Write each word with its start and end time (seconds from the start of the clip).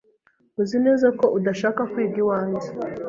Uzi 0.61 0.77
neza 0.85 1.07
ko 1.19 1.25
udashaka 1.37 1.81
kwiga 1.91 2.17
iwanjye? 2.23 2.67